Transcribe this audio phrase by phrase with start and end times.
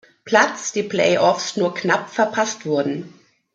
[0.25, 3.13] Platz die Play-Offs nur knapp verpasst wurden.